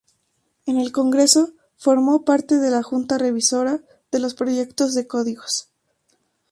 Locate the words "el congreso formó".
0.79-2.25